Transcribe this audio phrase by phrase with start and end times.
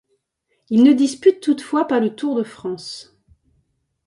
[0.71, 3.19] Il ne dispute toutefois pas le Tour de France.